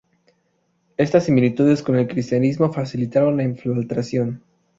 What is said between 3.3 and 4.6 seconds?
la infiltración.